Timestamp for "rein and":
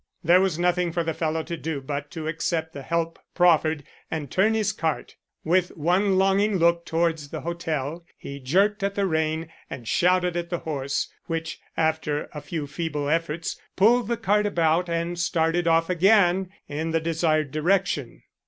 9.05-9.87